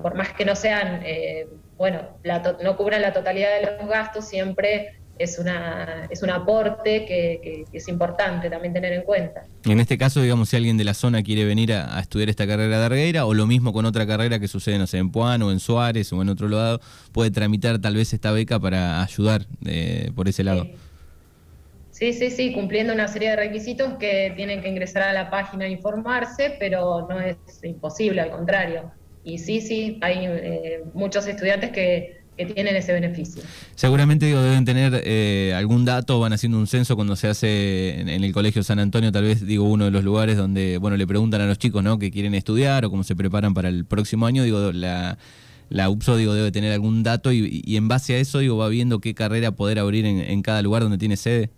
por 0.00 0.14
más 0.14 0.32
que 0.34 0.44
no 0.44 0.54
sean, 0.54 1.02
eh, 1.78 1.78
bueno, 1.78 2.00
no 2.62 2.76
cubran 2.76 3.02
la 3.02 3.12
totalidad 3.12 3.48
de 3.60 3.78
los 3.78 3.88
gastos, 3.88 4.26
siempre 4.26 4.98
es, 5.18 5.38
una, 5.38 6.06
es 6.10 6.22
un 6.22 6.30
aporte 6.30 7.06
que, 7.06 7.64
es 7.72 7.88
importante 7.88 8.50
también 8.50 8.72
tener 8.72 8.92
en 8.92 9.02
cuenta. 9.02 9.44
En 9.64 9.80
este 9.80 9.96
caso, 9.96 10.20
digamos, 10.20 10.48
si 10.48 10.56
alguien 10.56 10.76
de 10.76 10.84
la 10.84 10.94
zona 10.94 11.22
quiere 11.22 11.44
venir 11.44 11.72
a, 11.72 11.98
estudiar 12.00 12.28
esta 12.28 12.46
carrera 12.46 12.78
de 12.78 12.84
Argueira, 12.84 13.26
o 13.26 13.34
lo 13.34 13.46
mismo 13.46 13.72
con 13.72 13.86
otra 13.86 14.06
carrera 14.06 14.38
que 14.38 14.48
sucede, 14.48 14.78
no 14.78 14.86
sé, 14.86 14.98
en 14.98 15.10
Puan 15.10 15.42
o 15.42 15.50
en 15.50 15.60
Suárez 15.60 16.12
o 16.12 16.20
en 16.22 16.28
otro 16.28 16.48
lado, 16.48 16.80
puede 17.12 17.30
tramitar 17.30 17.78
tal 17.80 17.94
vez 17.94 18.12
esta 18.12 18.30
beca 18.32 18.58
para 18.58 19.02
ayudar 19.02 19.46
por 20.14 20.28
ese 20.28 20.44
lado. 20.44 20.66
Sí, 21.96 22.12
sí, 22.12 22.30
sí, 22.30 22.52
cumpliendo 22.52 22.92
una 22.92 23.08
serie 23.08 23.30
de 23.30 23.36
requisitos 23.36 23.94
que 23.94 24.34
tienen 24.36 24.60
que 24.60 24.68
ingresar 24.68 25.02
a 25.02 25.14
la 25.14 25.30
página 25.30 25.64
e 25.64 25.70
informarse, 25.70 26.54
pero 26.60 27.06
no 27.08 27.18
es 27.18 27.38
imposible, 27.62 28.20
al 28.20 28.32
contrario. 28.32 28.92
Y 29.26 29.38
sí, 29.38 29.60
sí, 29.60 29.98
hay 30.02 30.18
eh, 30.22 30.84
muchos 30.94 31.26
estudiantes 31.26 31.70
que, 31.70 32.24
tienen 32.54 32.76
ese 32.76 32.92
beneficio. 32.92 33.42
Seguramente 33.76 34.26
digo, 34.26 34.42
deben 34.42 34.66
tener 34.66 35.00
eh, 35.06 35.54
algún 35.56 35.86
dato, 35.86 36.20
van 36.20 36.34
haciendo 36.34 36.58
un 36.58 36.66
censo 36.66 36.94
cuando 36.94 37.16
se 37.16 37.28
hace 37.28 37.98
en, 37.98 38.10
el 38.10 38.30
Colegio 38.34 38.62
San 38.62 38.78
Antonio, 38.78 39.10
tal 39.10 39.24
vez 39.24 39.46
digo 39.46 39.64
uno 39.64 39.86
de 39.86 39.90
los 39.90 40.04
lugares 40.04 40.36
donde 40.36 40.76
bueno 40.76 40.98
le 40.98 41.06
preguntan 41.06 41.40
a 41.40 41.46
los 41.46 41.56
chicos 41.56 41.82
¿no? 41.82 41.98
que 41.98 42.10
quieren 42.10 42.34
estudiar 42.34 42.84
o 42.84 42.90
cómo 42.90 43.04
se 43.04 43.16
preparan 43.16 43.54
para 43.54 43.70
el 43.70 43.86
próximo 43.86 44.26
año, 44.26 44.42
digo, 44.42 44.70
la, 44.70 45.16
la 45.70 45.88
UPSO 45.88 46.18
digo, 46.18 46.34
debe 46.34 46.52
tener 46.52 46.72
algún 46.72 47.02
dato 47.02 47.32
y, 47.32 47.62
en 47.74 47.88
base 47.88 48.16
a 48.16 48.18
eso 48.18 48.40
digo, 48.40 48.58
va 48.58 48.68
viendo 48.68 48.98
qué 48.98 49.14
carrera 49.14 49.52
poder 49.52 49.78
abrir 49.78 50.04
en 50.04 50.42
cada 50.42 50.60
lugar 50.60 50.82
donde 50.82 50.98
tiene 50.98 51.16
sede. 51.16 51.48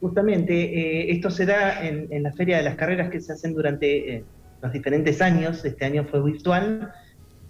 Justamente, 0.00 0.54
eh, 0.54 1.12
esto 1.12 1.30
se 1.30 1.44
da 1.44 1.84
en, 1.84 2.22
la 2.22 2.32
Feria 2.32 2.58
de 2.58 2.62
las 2.62 2.76
Carreras 2.76 3.10
que 3.10 3.20
se 3.20 3.32
hacen 3.32 3.52
durante 3.52 4.14
eh, 4.14 4.24
los 4.62 4.72
diferentes 4.72 5.20
años. 5.20 5.64
Este 5.64 5.84
año 5.84 6.04
fue 6.04 6.22
virtual. 6.22 6.92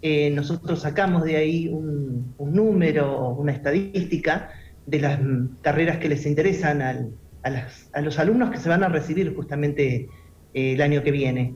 eh, 0.00 0.30
nosotros 0.30 0.80
sacamos 0.80 1.24
de 1.24 1.36
ahí 1.36 1.68
un, 1.68 2.34
número, 2.38 3.30
una 3.30 3.52
estadística 3.52 4.50
de 4.86 5.00
las 5.00 5.18
carreras 5.60 5.98
que 5.98 6.08
les 6.08 6.24
interesan 6.24 6.82
a, 6.82 8.00
los 8.00 8.18
alumnos 8.18 8.50
que 8.50 8.58
se 8.58 8.68
van 8.68 8.84
a 8.84 8.88
recibir 8.88 9.34
justamente 9.34 10.08
eh, 10.54 10.72
el 10.72 10.82
año 10.82 11.02
que 11.02 11.10
viene. 11.10 11.54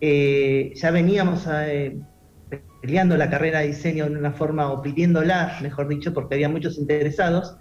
Eh, 0.00 0.72
ya 0.74 0.90
veníamos 0.90 1.48
peleando 2.80 3.16
la 3.16 3.28
carrera 3.28 3.60
de 3.60 3.68
diseño 3.68 4.08
de 4.08 4.16
una 4.16 4.32
forma, 4.32 4.70
o 4.72 4.82
pidiéndola, 4.82 5.58
mejor 5.62 5.88
dicho, 5.88 6.14
porque 6.14 6.34
había 6.34 6.48
muchos 6.48 6.78
interesados, 6.78 7.56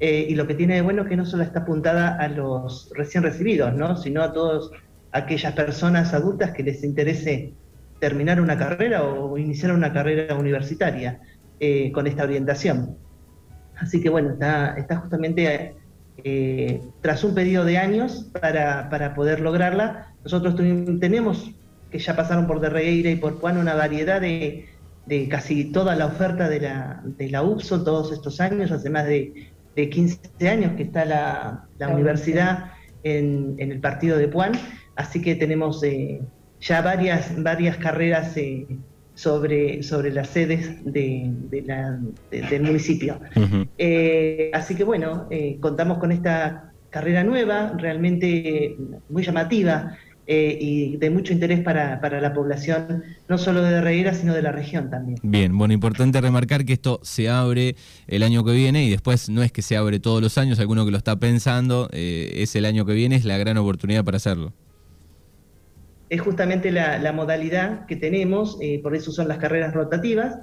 y 0.00 0.34
lo 0.34 0.46
que 0.46 0.54
tiene 0.54 0.74
de 0.74 0.82
bueno 0.82 1.02
es 1.02 1.08
que 1.08 1.16
no 1.16 1.24
solo 1.24 1.44
está 1.44 1.60
apuntada 1.60 2.16
a 2.16 2.28
los 2.28 2.90
recién 2.94 3.22
recibidos, 3.22 3.72
¿no? 3.74 3.96
sino 3.96 4.22
a 4.22 4.32
todas 4.32 4.70
aquellas 5.14 5.52
personas 5.52 6.12
adultas 6.12 6.50
que 6.50 6.64
les 6.64 6.82
interese 6.82 7.54
terminar 8.00 8.40
una 8.40 8.58
carrera 8.58 9.04
o 9.04 9.38
iniciar 9.38 9.72
una 9.72 9.92
carrera 9.92 10.34
universitaria 10.34 11.20
eh, 11.60 11.92
con 11.92 12.06
esta 12.08 12.24
orientación. 12.24 12.98
Así 13.76 14.02
que 14.02 14.10
bueno, 14.10 14.30
está, 14.30 14.74
está 14.76 14.96
justamente 14.96 15.76
eh, 16.24 16.82
tras 17.00 17.22
un 17.22 17.34
pedido 17.34 17.64
de 17.64 17.78
años 17.78 18.28
para, 18.40 18.90
para 18.90 19.14
poder 19.14 19.38
lograrla. 19.40 20.12
Nosotros 20.24 20.56
tenemos, 20.56 21.52
que 21.90 21.98
ya 22.00 22.16
pasaron 22.16 22.48
por 22.48 22.60
Derregueira 22.60 23.10
y 23.10 23.16
por 23.16 23.38
Puan, 23.38 23.56
una 23.56 23.74
variedad 23.74 24.20
de, 24.20 24.66
de, 25.06 25.28
casi 25.28 25.66
toda 25.66 25.94
la 25.94 26.06
oferta 26.06 26.48
de 26.48 26.60
la, 26.60 27.02
de 27.04 27.30
la 27.30 27.42
UPSO 27.42 27.84
todos 27.84 28.12
estos 28.12 28.40
años, 28.40 28.72
hace 28.72 28.90
más 28.90 29.06
de, 29.06 29.52
de 29.76 29.88
15 29.88 30.48
años 30.48 30.72
que 30.76 30.82
está 30.82 31.04
la, 31.04 31.66
la 31.78 31.88
universidad 31.88 32.72
en, 33.04 33.54
en, 33.58 33.70
el 33.70 33.80
partido 33.80 34.18
de 34.18 34.26
Puan, 34.26 34.52
así 34.96 35.20
que 35.20 35.34
tenemos... 35.34 35.82
Eh, 35.82 36.20
ya 36.64 36.80
varias, 36.80 37.42
varias 37.42 37.76
carreras 37.76 38.36
eh, 38.36 38.66
sobre, 39.14 39.82
sobre 39.82 40.10
las 40.12 40.28
sedes 40.28 40.82
de, 40.84 41.30
del 42.30 42.62
municipio. 42.62 43.20
Eh, 43.78 44.50
así 44.52 44.74
que 44.74 44.84
bueno, 44.84 45.26
eh, 45.30 45.58
contamos 45.60 45.98
con 45.98 46.10
esta 46.10 46.72
carrera 46.90 47.22
nueva, 47.22 47.74
realmente 47.76 48.76
muy 49.08 49.22
llamativa. 49.22 49.96
y 50.26 50.96
de 50.96 51.10
mucho 51.10 51.34
interés 51.34 51.60
para, 51.60 52.00
para, 52.00 52.18
la 52.18 52.32
población, 52.32 53.04
no 53.28 53.36
solo 53.36 53.60
de 53.60 53.82
Reguera, 53.82 54.14
sino 54.14 54.32
de 54.32 54.40
la 54.40 54.52
región 54.52 54.88
también. 54.88 55.18
Bien, 55.22 55.54
bueno, 55.58 55.74
importante 55.74 56.18
remarcar 56.18 56.64
que 56.64 56.72
esto 56.72 56.98
se 57.02 57.28
abre 57.28 57.76
el 58.06 58.22
año 58.22 58.42
que 58.42 58.52
viene 58.52 58.84
y 58.86 58.90
después 58.90 59.28
no 59.28 59.42
es 59.42 59.52
que 59.52 59.60
se 59.60 59.76
abre 59.76 60.00
todos 60.00 60.22
los 60.22 60.38
años, 60.38 60.58
alguno 60.60 60.86
que 60.86 60.92
lo 60.92 60.96
está 60.96 61.16
pensando, 61.16 61.90
es 61.92 62.56
el 62.56 62.64
año 62.64 62.86
que 62.86 62.94
viene, 62.94 63.16
es 63.16 63.26
la 63.26 63.36
gran 63.36 63.58
oportunidad 63.58 64.02
para 64.02 64.16
hacerlo 64.16 64.54
es 66.10 66.20
justamente 66.20 66.70
la, 66.70 67.12
modalidad 67.12 67.86
que 67.86 67.96
tenemos, 67.96 68.58
eh, 68.60 68.80
por 68.82 68.94
eso 68.94 69.12
son 69.12 69.28
las 69.28 69.38
carreras 69.38 69.74
rotativas, 69.74 70.38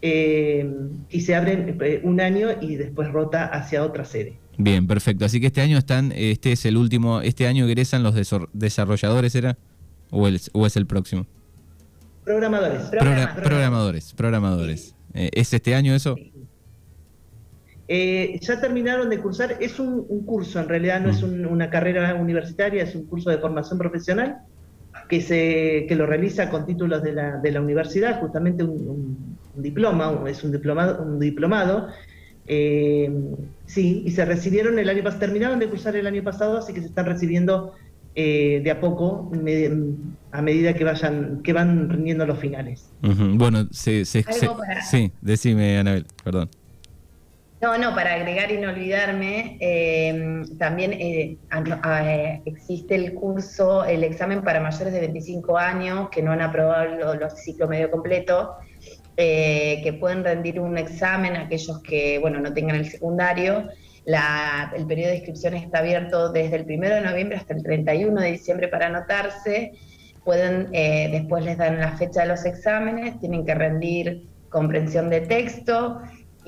eh, 0.00 0.70
y 1.10 1.20
se 1.22 1.34
abren 1.34 1.76
eh, 1.80 2.00
un 2.04 2.20
año 2.20 2.48
y 2.60 2.76
después 2.76 3.10
rota 3.10 3.46
hacia 3.46 3.82
otra 3.82 4.04
sede. 4.04 4.38
Bien, 4.56 4.86
perfecto. 4.86 5.24
Así 5.24 5.40
que 5.40 5.48
este 5.48 5.60
año 5.60 5.78
están, 5.78 6.12
este 6.14 6.52
es 6.52 6.64
el 6.66 6.76
último, 6.76 7.20
este 7.20 7.46
año 7.46 7.64
egresan 7.64 8.02
los 8.02 8.14
desarrolladores, 8.52 9.34
¿era? 9.34 9.56
¿O, 10.10 10.28
o 10.52 10.66
es 10.66 10.76
el 10.76 10.86
próximo? 10.86 11.26
Programadores. 12.24 12.82
programadores, 12.82 14.12
programadores. 14.14 14.94
¿Es 15.14 15.54
este 15.54 15.74
año 15.74 15.94
eso? 15.94 16.16
ya 17.88 18.60
terminaron 18.60 19.08
de 19.08 19.18
cursar, 19.18 19.56
es 19.60 19.80
un, 19.80 20.04
curso, 20.26 20.60
en 20.60 20.68
realidad 20.68 21.00
no 21.00 21.08
es 21.08 21.22
mm. 21.22 21.46
una 21.50 21.70
carrera 21.70 22.14
universitaria, 22.16 22.82
es 22.82 22.94
un 22.94 23.06
curso 23.06 23.30
de 23.30 23.38
formación 23.38 23.78
profesional 23.78 24.42
que, 25.08 25.20
se, 25.20 25.86
que 25.88 25.94
lo 25.96 26.06
realiza 26.06 26.50
con 26.50 26.66
títulos 26.66 27.02
de 27.02 27.12
la, 27.12 27.36
de 27.38 27.52
la 27.52 27.60
universidad, 27.60 28.20
justamente 28.20 28.64
un, 28.64 29.38
diploma, 29.56 30.22
es 30.28 30.44
un 30.44 30.52
diplomado, 30.52 31.02
un 31.02 31.18
diplomado 31.18 31.88
eh, 32.46 33.10
sí, 33.66 34.02
y 34.06 34.10
se 34.10 34.24
recibieron 34.24 34.78
el 34.78 34.88
año 34.88 35.02
pasado, 35.02 35.20
terminaron 35.20 35.58
de 35.58 35.68
cursar 35.68 35.96
el 35.96 36.06
año 36.06 36.24
pasado, 36.24 36.58
así 36.58 36.72
que 36.72 36.80
se 36.80 36.86
están 36.86 37.04
recibiendo 37.04 37.74
eh, 38.14 38.62
de 38.64 38.70
a 38.70 38.80
poco, 38.80 39.30
a 40.32 40.42
medida 40.42 40.74
que 40.74 40.82
vayan, 40.82 41.42
que 41.42 41.52
van 41.52 41.90
rindiendo 41.90 42.26
los 42.26 42.38
finales. 42.38 42.90
Bueno, 43.02 43.68
se, 43.70 44.04
se, 44.04 44.24
sí, 44.90 45.12
decime, 45.20 45.78
Anabel, 45.78 46.06
perdón. 46.24 46.48
No, 47.60 47.76
no, 47.76 47.92
para 47.92 48.14
agregar 48.14 48.52
y 48.52 48.56
no 48.56 48.68
olvidarme, 48.68 49.58
eh, 49.60 50.44
también 50.58 50.92
eh, 50.92 51.38
eh, 51.50 52.42
existe 52.44 52.94
el 52.94 53.14
curso, 53.14 53.84
el 53.84 54.04
examen 54.04 54.42
para 54.42 54.60
mayores 54.60 54.92
de 54.92 55.00
25 55.00 55.58
años 55.58 56.08
que 56.08 56.22
no 56.22 56.30
han 56.30 56.40
aprobado 56.40 57.16
los, 57.16 57.32
ciclos 57.34 57.68
medio 57.68 57.90
completo, 57.90 58.54
que 59.16 59.96
pueden 59.98 60.22
rendir 60.22 60.60
un 60.60 60.78
examen 60.78 61.36
aquellos 61.36 61.82
que, 61.82 62.20
bueno, 62.20 62.38
no 62.38 62.54
tengan 62.54 62.76
el 62.76 62.88
secundario. 62.88 63.68
el 64.06 64.86
periodo 64.86 65.10
de 65.10 65.16
inscripción 65.16 65.54
está 65.54 65.80
abierto 65.80 66.30
desde 66.30 66.54
el 66.54 66.62
1 66.62 66.88
de 66.88 67.00
noviembre 67.00 67.38
hasta 67.38 67.54
el 67.54 67.64
31 67.64 68.20
de 68.20 68.30
diciembre 68.30 68.68
para 68.68 68.86
anotarse. 68.86 69.72
Pueden, 70.24 70.70
después 70.70 71.44
les 71.44 71.58
dan 71.58 71.80
la 71.80 71.96
fecha 71.96 72.20
de 72.20 72.28
los 72.28 72.44
exámenes, 72.44 73.18
tienen 73.18 73.44
que 73.44 73.56
rendir 73.56 74.28
comprensión 74.48 75.10
de 75.10 75.22
texto, 75.22 76.00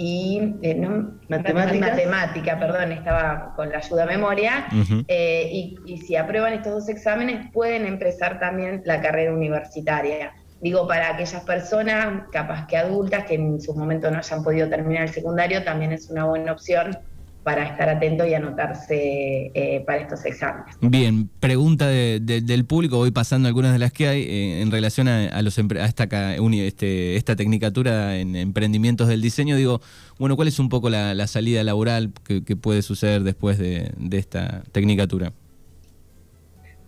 y 0.02 0.54
eh, 0.62 0.74
no, 0.76 1.20
matemática, 1.28 2.58
perdón, 2.58 2.90
estaba 2.90 3.52
con 3.54 3.68
la 3.68 3.76
ayuda 3.76 4.04
a 4.04 4.06
memoria, 4.06 4.66
eh, 5.06 5.76
y, 5.84 5.98
si 5.98 6.16
aprueban 6.16 6.54
estos 6.54 6.72
dos 6.72 6.88
exámenes 6.88 7.50
pueden 7.52 7.84
empezar 7.84 8.40
también 8.40 8.80
la 8.86 9.02
carrera 9.02 9.34
universitaria. 9.34 10.32
Digo, 10.62 10.88
para 10.88 11.10
aquellas 11.10 11.44
personas, 11.44 12.22
capaz 12.32 12.66
que 12.66 12.78
adultas, 12.78 13.26
que 13.26 13.34
en 13.34 13.60
su 13.60 13.74
momento 13.74 14.10
no 14.10 14.16
hayan 14.16 14.42
podido 14.42 14.70
terminar 14.70 15.02
el 15.02 15.10
secundario, 15.10 15.64
también 15.64 15.92
es 15.92 16.08
una 16.08 16.24
buena 16.24 16.52
opción 16.52 16.96
para 17.42 17.64
estar 17.64 17.88
atento 17.88 18.26
y 18.26 18.34
anotarse 18.34 19.50
eh, 19.54 19.82
para 19.86 20.02
estos 20.02 20.24
exámenes. 20.26 20.76
Bien, 20.80 21.28
pregunta 21.40 21.88
del 21.88 22.64
público, 22.66 22.98
voy 22.98 23.10
pasando 23.10 23.48
algunas 23.48 23.72
de 23.72 23.78
las 23.78 23.92
que 23.92 24.08
hay 24.08 24.22
eh, 24.22 24.62
en 24.62 24.70
relación 24.70 25.08
a, 25.08 25.40
los 25.42 25.58
a 25.58 25.84
esta, 25.84 26.04
este, 26.34 27.16
esta 27.16 27.36
tecnicatura 27.36 28.16
en 28.18 28.36
emprendimientos 28.36 29.08
del 29.08 29.22
diseño. 29.22 29.56
Digo, 29.56 29.80
bueno, 30.18 30.36
¿cuál 30.36 30.48
es 30.48 30.58
un 30.58 30.68
poco 30.68 30.90
la, 30.90 31.26
salida 31.26 31.62
laboral 31.64 32.12
que, 32.24 32.56
puede 32.56 32.82
suceder 32.82 33.22
después 33.22 33.58
de, 33.58 33.90
esta 34.12 34.62
tecnicatura? 34.72 35.32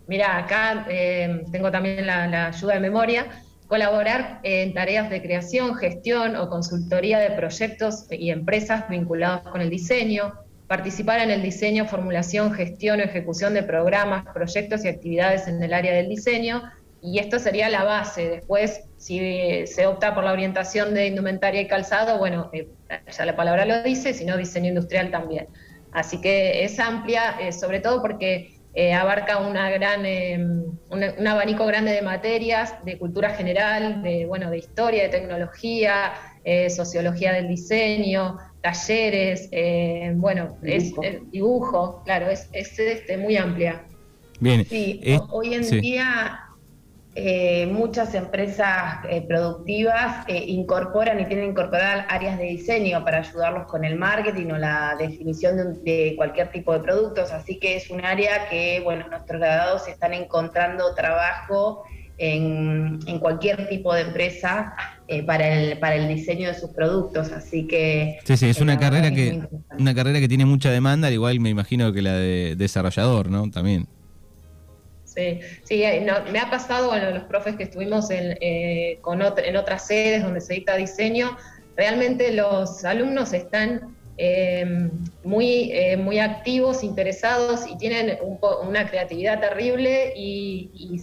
Mira, 0.06 0.36
acá 0.36 0.86
eh, 0.90 1.44
tengo 1.50 1.70
también 1.70 2.06
la 2.06 2.48
ayuda 2.48 2.74
de 2.74 2.80
memoria 2.80 3.26
colaborar 3.72 4.40
en 4.42 4.74
tareas 4.74 5.08
de 5.08 5.22
creación, 5.22 5.74
gestión 5.76 6.36
o 6.36 6.50
consultoría 6.50 7.18
de 7.18 7.30
proyectos 7.30 8.04
y 8.10 8.28
empresas 8.30 8.86
vinculados 8.90 9.48
con 9.48 9.62
el 9.62 9.70
diseño, 9.70 10.34
participar 10.72 11.20
en 11.20 11.30
el 11.30 11.42
diseño, 11.42 11.84
formulación, 11.84 12.54
gestión 12.54 12.98
o 13.00 13.02
ejecución 13.02 13.52
de 13.52 13.62
programas, 13.62 14.24
proyectos 14.32 14.86
y 14.86 14.88
actividades 14.88 15.46
en 15.46 15.62
el 15.62 15.74
área 15.74 15.92
del 15.92 16.08
diseño, 16.08 16.62
y 17.02 17.18
esto 17.18 17.38
sería 17.38 17.68
la 17.68 17.84
base. 17.84 18.30
Después, 18.30 18.80
si 18.96 19.66
se 19.66 19.86
opta 19.86 20.14
por 20.14 20.24
la 20.24 20.32
orientación 20.32 20.94
de 20.94 21.08
indumentaria 21.08 21.60
y 21.60 21.66
calzado, 21.66 22.16
bueno, 22.16 22.48
eh, 22.54 22.68
ya 22.88 23.26
la 23.26 23.36
palabra 23.36 23.66
lo 23.66 23.82
dice, 23.82 24.14
sino 24.14 24.38
diseño 24.38 24.68
industrial 24.68 25.10
también. 25.10 25.46
Así 25.92 26.22
que 26.22 26.64
es 26.64 26.78
amplia, 26.78 27.36
eh, 27.38 27.52
sobre 27.52 27.80
todo 27.80 28.00
porque 28.00 28.56
eh, 28.74 28.94
abarca 28.94 29.38
una 29.38 29.68
gran, 29.68 30.06
eh, 30.06 30.42
un, 30.88 31.26
abanico 31.26 31.66
grande 31.66 31.92
de 31.92 32.00
materias, 32.00 32.82
de 32.86 32.96
cultura 32.96 33.34
general, 33.34 34.02
de, 34.02 34.24
bueno, 34.24 34.48
de 34.48 34.56
historia, 34.56 35.02
de 35.02 35.08
tecnología, 35.10 36.14
eh, 36.42 36.70
sociología 36.70 37.34
del 37.34 37.48
diseño, 37.48 38.38
talleres, 38.62 39.50
bueno, 40.14 40.56
dibujo. 40.62 41.02
es 41.02 41.30
dibujo, 41.30 42.02
claro, 42.04 42.30
es, 42.30 42.48
es 42.52 42.78
este, 42.78 43.16
muy 43.18 43.36
amplia. 43.36 43.84
Bien. 44.40 44.64
Sí, 44.64 45.00
hoy 45.30 45.54
en 45.54 45.80
día 45.80 46.52
eh, 47.14 47.66
muchas 47.66 48.14
empresas 48.14 49.04
eh, 49.06 49.20
productivas 49.28 50.26
eh, 50.28 50.44
incorporan 50.46 51.20
y 51.20 51.26
tienen 51.26 51.50
incorporar 51.50 52.06
áreas 52.08 52.38
de 52.38 52.44
diseño 52.44 53.04
para 53.04 53.18
ayudarlos 53.18 53.66
con 53.66 53.84
el 53.84 53.96
marketing 53.96 54.46
o 54.52 54.56
la 54.56 54.96
definición 54.98 55.82
de, 55.84 56.14
cualquier 56.16 56.50
tipo 56.50 56.72
de 56.72 56.80
productos. 56.80 57.30
Así 57.30 57.58
que 57.58 57.76
es 57.76 57.90
un 57.90 58.02
área 58.02 58.48
que, 58.48 58.80
bueno, 58.82 59.06
nuestros 59.08 59.38
graduados 59.38 59.88
están 59.88 60.14
encontrando 60.14 60.94
trabajo 60.94 61.84
en, 62.22 63.00
cualquier 63.20 63.68
tipo 63.68 63.92
de 63.94 64.02
empresa 64.02 64.74
para, 65.26 65.48
el, 65.48 65.78
para 65.78 65.96
el 65.96 66.08
diseño 66.08 66.48
de 66.48 66.54
sus 66.54 66.70
productos. 66.70 67.30
Así 67.32 67.66
que. 67.66 68.18
Sí, 68.24 68.36
sí, 68.36 68.48
es 68.48 68.60
una 68.60 68.78
carrera 68.78 69.10
que, 69.10 69.42
una 69.78 69.94
carrera 69.94 70.20
que 70.20 70.28
tiene 70.28 70.46
mucha 70.46 70.70
demanda, 70.70 71.08
al 71.08 71.14
igual 71.14 71.40
me 71.40 71.50
imagino 71.50 71.92
que 71.92 72.02
la 72.02 72.14
de 72.14 72.54
desarrollador, 72.56 73.30
¿no? 73.30 73.50
También. 73.50 73.86
Sí, 75.14 75.40
sí 75.64 75.82
eh, 75.82 76.06
me 76.32 76.38
ha 76.38 76.50
pasado, 76.50 76.88
bueno, 76.88 77.10
los 77.10 77.24
profes 77.24 77.56
que 77.56 77.64
estuvimos 77.64 78.10
en, 78.10 78.36
eh, 78.40 78.98
con 79.02 79.20
en 79.20 79.56
otras 79.56 79.86
sedes 79.86 80.22
donde 80.22 80.40
se 80.40 80.54
dicta 80.54 80.76
diseño, 80.76 81.36
realmente 81.76 82.32
los 82.32 82.84
alumnos 82.84 83.32
están 83.32 83.94
eh, 84.16 84.90
muy, 85.24 85.72
muy 85.98 86.18
activos, 86.18 86.82
interesados 86.82 87.66
y 87.68 87.76
tienen 87.76 88.18
una 88.62 88.88
creatividad 88.88 89.40
terrible 89.40 90.12
y, 90.16 91.00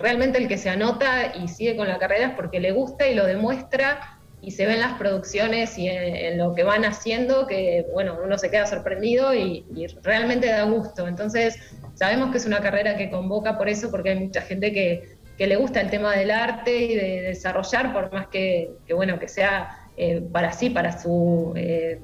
realmente 0.00 0.38
el 0.38 0.48
que 0.48 0.58
se 0.58 0.70
anota 0.70 1.34
y 1.36 1.48
sigue 1.48 1.76
con 1.76 1.88
la 1.88 1.98
carrera 1.98 2.28
es 2.28 2.34
porque 2.34 2.60
le 2.60 2.72
gusta 2.72 3.08
y 3.08 3.14
lo 3.14 3.26
demuestra 3.26 4.18
y 4.42 4.50
se 4.50 4.66
ven 4.66 4.80
las 4.80 4.94
producciones 4.94 5.78
y 5.78 5.88
en, 5.88 6.36
lo 6.36 6.52
que 6.52 6.64
van 6.64 6.84
haciendo 6.84 7.46
que, 7.46 7.86
bueno, 7.92 8.18
uno 8.22 8.36
se 8.36 8.50
queda 8.50 8.66
sorprendido 8.66 9.32
y, 9.32 9.64
realmente 10.02 10.48
da 10.48 10.64
gusto. 10.64 11.06
Entonces, 11.06 11.56
sabemos 11.94 12.32
que 12.32 12.38
es 12.38 12.46
una 12.46 12.60
carrera 12.60 12.96
que 12.96 13.08
convoca 13.08 13.56
por 13.56 13.68
eso, 13.68 13.90
porque 13.90 14.10
hay 14.10 14.18
mucha 14.18 14.42
gente 14.42 14.72
que, 14.72 15.22
le 15.38 15.56
gusta 15.56 15.80
el 15.80 15.90
tema 15.90 16.14
del 16.14 16.30
arte 16.30 16.76
y 16.76 16.94
de, 16.94 17.22
desarrollar, 17.22 17.92
por 17.92 18.12
más 18.12 18.28
que, 18.28 18.70
bueno, 18.94 19.18
que 19.18 19.26
sea 19.26 19.88
eh, 19.96 20.22
para 20.32 20.52
sí, 20.52 20.70
para 20.70 20.96
su 21.00 21.52
eh, 21.56 21.98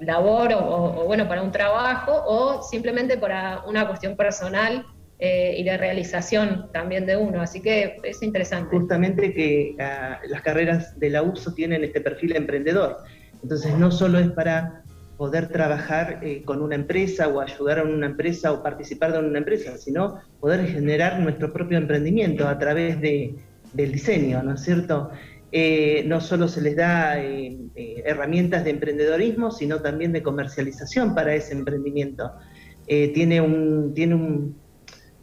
labor 0.00 0.52
o, 0.54 1.04
bueno, 1.06 1.28
para 1.28 1.42
un 1.42 1.52
trabajo 1.52 2.20
o 2.26 2.62
simplemente 2.64 3.16
para 3.16 3.62
una 3.66 3.86
cuestión 3.86 4.16
personal 4.16 4.84
eh, 5.22 5.54
y 5.58 5.64
de 5.64 5.76
realización 5.76 6.70
también 6.72 7.04
de 7.04 7.14
uno. 7.14 7.42
Así 7.42 7.60
que 7.60 7.98
es 8.04 8.22
interesante. 8.22 8.74
Justamente 8.74 9.34
que 9.34 9.76
ah, 9.78 10.18
las 10.26 10.40
carreras 10.40 10.98
de 10.98 11.10
la 11.10 11.22
UPSO 11.22 11.52
tienen 11.52 11.84
este 11.84 12.00
perfil 12.00 12.34
emprendedor. 12.36 12.96
Entonces 13.42 13.76
no 13.76 13.90
solo 13.90 14.18
es 14.18 14.30
para 14.30 14.82
poder 15.18 15.48
trabajar 15.48 16.20
eh, 16.22 16.42
con 16.42 16.62
una 16.62 16.74
empresa 16.74 17.28
o 17.28 17.38
ayudar 17.38 17.80
a 17.80 17.82
una 17.82 18.06
empresa 18.06 18.50
o 18.50 18.62
participar 18.62 19.12
de 19.12 19.18
una 19.18 19.36
empresa, 19.36 19.76
sino 19.76 20.20
poder 20.40 20.66
generar 20.66 21.20
nuestro 21.20 21.52
propio 21.52 21.76
emprendimiento 21.76 22.48
a 22.48 22.58
través 22.58 22.98
de, 23.02 23.34
del 23.74 23.92
diseño, 23.92 24.42
¿no 24.42 24.54
es 24.54 24.62
cierto? 24.62 25.10
Eh, 25.52 26.02
no 26.06 26.22
solo 26.22 26.48
se 26.48 26.62
les 26.62 26.76
da 26.76 27.18
herramientas 27.76 28.64
de 28.64 28.70
emprendedorismo, 28.70 29.50
sino 29.50 29.82
también 29.82 30.12
de 30.12 30.22
comercialización 30.22 31.14
para 31.14 31.34
ese 31.34 31.52
emprendimiento. 31.52 32.32
tiene 32.86 33.42
un, 33.42 33.92
tiene 33.92 34.14
un, 34.14 34.56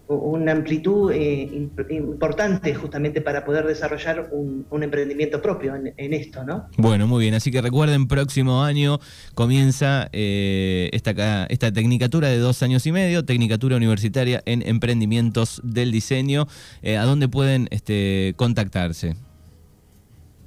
una 0.07 0.53
amplitud 0.53 1.11
eh, 1.11 1.69
importante 1.89 2.73
justamente 2.73 3.19
para 3.21 3.43
poder 3.43 3.65
desarrollar 3.65 4.29
un, 4.31 4.65
emprendimiento 4.81 5.41
propio 5.41 5.75
en, 5.75 6.13
esto, 6.13 6.45
¿no? 6.45 6.67
Bueno, 6.77 7.07
muy 7.07 7.23
bien, 7.23 7.33
así 7.33 7.51
que 7.51 7.61
recuerden, 7.61 8.07
próximo 8.07 8.63
año 8.63 8.99
comienza 9.35 10.07
eh, 10.13 10.89
esta, 10.93 11.45
esta 11.49 11.73
tecnicatura 11.73 12.29
de 12.29 12.37
dos 12.37 12.63
años 12.63 12.85
y 12.87 12.91
medio, 12.91 13.25
tecnicatura 13.25 13.75
universitaria 13.75 14.41
en 14.45 14.65
emprendimientos 14.65 15.61
del 15.63 15.91
diseño, 15.91 16.47
eh, 16.81 16.95
¿a 16.97 17.03
dónde 17.03 17.27
pueden 17.27 17.67
este, 17.71 18.33
contactarse? 18.37 19.15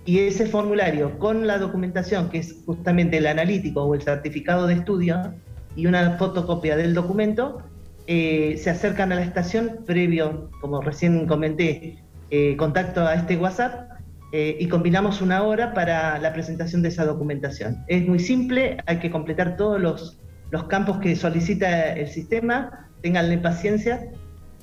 y 0.05 0.19
ese 0.19 0.47
formulario 0.47 1.19
con 1.19 1.45
la 1.45 1.57
documentación, 1.57 2.29
que 2.29 2.39
es 2.39 2.63
justamente 2.65 3.17
el 3.17 3.27
analítico 3.27 3.83
o 3.83 3.93
el 3.93 4.01
certificado 4.01 4.65
de 4.65 4.75
estudio, 4.75 5.33
y 5.75 5.85
una 5.85 6.17
fotocopia 6.17 6.75
del 6.75 6.93
documento, 6.93 7.61
eh, 8.07 8.57
se 8.57 8.69
acercan 8.69 9.11
a 9.11 9.15
la 9.15 9.23
estación 9.23 9.83
previo, 9.85 10.49
como 10.61 10.81
recién 10.81 11.27
comenté, 11.27 12.03
eh, 12.29 12.55
contacto 12.55 13.05
a 13.05 13.15
este 13.15 13.35
WhatsApp 13.35 13.91
eh, 14.31 14.55
y 14.59 14.67
combinamos 14.67 15.21
una 15.21 15.43
hora 15.43 15.73
para 15.73 16.17
la 16.19 16.31
presentación 16.31 16.81
de 16.81 16.87
esa 16.87 17.05
documentación. 17.05 17.83
Es 17.87 18.07
muy 18.07 18.19
simple, 18.19 18.77
hay 18.85 18.99
que 18.99 19.11
completar 19.11 19.57
todos 19.57 19.81
los, 19.81 20.19
los 20.51 20.63
campos 20.65 20.99
que 20.99 21.17
solicita 21.17 21.93
el 21.93 22.07
sistema, 22.07 22.89
tenganle 23.01 23.37
paciencia 23.39 24.09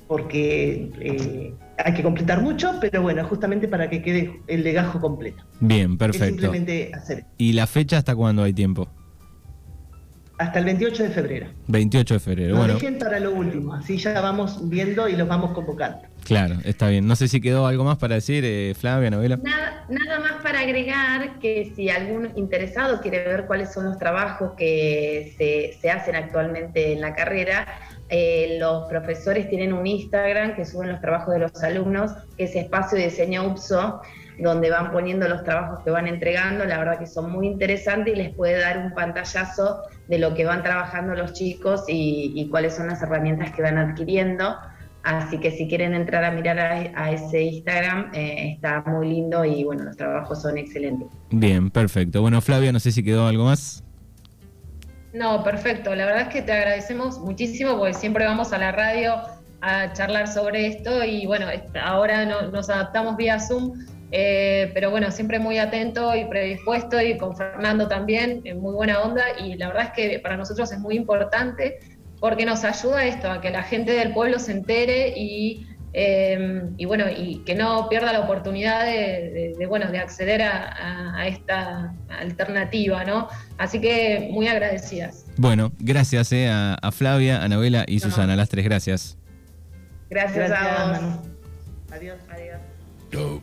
porque 0.07 1.53
hay 1.83 1.93
que 1.93 2.03
completar 2.03 2.41
mucho, 2.41 2.77
pero 2.81 3.01
bueno, 3.01 3.23
justamente 3.25 3.67
para 3.67 3.89
que 3.89 4.01
quede 4.01 4.39
el 4.47 4.63
legajo 4.63 4.99
completo. 4.99 5.43
Bien, 5.59 5.97
perfecto. 5.97 6.27
simplemente 6.27 6.91
hacer. 6.93 7.25
¿Y 7.37 7.53
la 7.53 7.67
fecha 7.67 7.97
hasta 7.97 8.15
cuándo 8.15 8.43
hay 8.43 8.53
tiempo? 8.53 8.87
Hasta 10.37 10.59
el 10.59 10.65
28 10.65 11.03
de 11.03 11.09
febrero. 11.09 11.47
28 11.67 12.13
de 12.15 12.19
febrero, 12.19 12.57
bueno. 12.57 12.73
dejen 12.73 12.99
para 12.99 13.19
lo 13.19 13.31
último, 13.31 13.73
así 13.73 13.97
ya 13.97 14.19
vamos 14.19 14.69
viendo 14.69 15.07
y 15.07 15.15
los 15.15 15.27
vamos 15.27 15.51
convocando. 15.51 15.99
Claro, 16.25 16.55
está 16.65 16.89
bien. 16.89 17.07
No 17.07 17.15
sé 17.15 17.27
si 17.27 17.39
quedó 17.39 17.67
algo 17.67 17.83
más 17.83 17.97
para 17.97 18.15
decir, 18.15 18.43
eh, 18.45 18.73
Flavia, 18.77 19.11
Novela. 19.11 19.37
Nada, 19.37 19.85
nada 19.89 20.19
más 20.19 20.41
para 20.41 20.59
agregar 20.59 21.39
que 21.39 21.71
si 21.75 21.89
algún 21.89 22.31
interesado 22.35 22.99
quiere 22.99 23.23
ver 23.23 23.45
cuáles 23.45 23.71
son 23.71 23.85
los 23.85 23.97
trabajos 23.97 24.53
que 24.57 25.35
se, 25.37 25.79
se 25.79 25.91
hacen 25.91 26.15
actualmente 26.15 26.93
en 26.93 27.01
la 27.01 27.13
carrera, 27.13 27.67
eh, 28.09 28.57
los 28.59 28.87
profesores 28.89 29.49
tienen 29.49 29.71
un 29.71 29.87
Instagram 29.87 30.55
que 30.55 30.65
suben 30.65 30.91
los 30.91 30.99
trabajos 30.99 31.33
de 31.33 31.39
los 31.39 31.63
alumnos, 31.63 32.11
que 32.37 32.45
es 32.45 32.55
Espacio 32.55 32.97
de 32.97 33.05
Diseño 33.05 33.45
UPSO 33.47 34.01
donde 34.39 34.69
van 34.69 34.91
poniendo 34.91 35.27
los 35.27 35.43
trabajos 35.43 35.83
que 35.83 35.91
van 35.91 36.07
entregando, 36.07 36.65
la 36.65 36.77
verdad 36.77 36.99
que 36.99 37.07
son 37.07 37.31
muy 37.31 37.47
interesantes 37.47 38.13
y 38.13 38.17
les 38.17 38.33
puede 38.33 38.59
dar 38.59 38.77
un 38.77 38.93
pantallazo 38.93 39.81
de 40.07 40.19
lo 40.19 40.33
que 40.33 40.45
van 40.45 40.63
trabajando 40.63 41.15
los 41.15 41.33
chicos 41.33 41.83
y, 41.87 42.47
cuáles 42.49 42.75
son 42.75 42.87
las 42.87 43.01
herramientas 43.01 43.51
que 43.51 43.61
van 43.61 43.77
adquiriendo. 43.77 44.55
Así 45.03 45.39
que 45.39 45.51
si 45.51 45.67
quieren 45.67 45.93
entrar 45.93 46.23
a 46.23 46.31
mirar 46.31 46.59
a, 46.59 47.11
ese 47.11 47.43
Instagram, 47.43 48.11
eh, 48.13 48.53
está 48.53 48.83
muy 48.87 49.07
lindo 49.07 49.45
y 49.45 49.63
bueno, 49.63 49.83
los 49.83 49.95
trabajos 49.95 50.41
son 50.41 50.57
excelentes. 50.57 51.07
Bien, 51.29 51.69
perfecto. 51.69 52.21
Bueno, 52.21 52.41
Flavia, 52.41 52.71
no 52.71 52.79
sé 52.79 52.91
si 52.91 53.03
quedó 53.03 53.27
algo 53.27 53.45
más. 53.45 53.83
No, 55.13 55.43
perfecto. 55.43 55.95
La 55.95 56.05
verdad 56.05 56.23
es 56.23 56.27
que 56.29 56.41
te 56.41 56.51
agradecemos 56.51 57.19
muchísimo 57.19 57.77
porque 57.77 57.93
siempre 57.93 58.25
vamos 58.25 58.51
a 58.51 58.57
la 58.57 58.71
radio 58.71 59.15
a 59.61 59.93
charlar 59.93 60.27
sobre 60.27 60.67
esto 60.67 61.03
y 61.03 61.25
bueno, 61.25 61.47
ahora 61.81 62.25
nos 62.25 62.69
adaptamos 62.69 63.15
vía 63.15 63.39
Zoom 63.39 63.73
eh, 64.11 64.71
pero 64.73 64.91
bueno, 64.91 65.11
siempre 65.11 65.39
muy 65.39 65.57
atento 65.57 66.15
y 66.15 66.25
predispuesto 66.25 67.01
y 67.01 67.17
con 67.17 67.35
Fernando 67.35 67.87
también, 67.87 68.41
en 68.45 68.59
muy 68.59 68.73
buena 68.73 69.01
onda. 69.01 69.23
Y 69.39 69.55
la 69.55 69.67
verdad 69.67 69.85
es 69.85 69.91
que 69.91 70.19
para 70.19 70.37
nosotros 70.37 70.71
es 70.71 70.79
muy 70.79 70.95
importante 70.95 71.79
porque 72.19 72.45
nos 72.45 72.63
ayuda 72.63 73.05
esto, 73.05 73.29
a 73.29 73.41
que 73.41 73.49
la 73.49 73.63
gente 73.63 73.91
del 73.91 74.13
pueblo 74.13 74.39
se 74.39 74.51
entere 74.51 75.13
y, 75.15 75.67
eh, 75.93 76.63
y 76.77 76.85
bueno, 76.85 77.05
y 77.09 77.43
que 77.45 77.55
no 77.55 77.89
pierda 77.89 78.13
la 78.13 78.21
oportunidad 78.21 78.85
de, 78.85 79.53
bueno, 79.67 79.91
de 79.91 79.99
acceder 79.99 80.41
a, 80.41 81.27
esta 81.27 81.93
alternativa, 82.09 83.03
¿no? 83.03 83.27
Así 83.57 83.81
que 83.81 84.29
muy 84.31 84.47
agradecidas. 84.47 85.25
Bueno, 85.37 85.71
gracias 85.79 86.31
eh, 86.31 86.49
a, 86.49 86.91
Flavia, 86.91 87.41
a 87.41 87.45
Anabela 87.45 87.83
y 87.87 87.99
Susana, 87.99 88.35
las 88.35 88.49
tres, 88.49 88.65
gracias. 88.65 89.17
Gracias, 90.09 90.51
a 90.51 90.99
vos. 90.99 91.19
Adiós. 91.91 92.17
Adiós. 92.29 93.41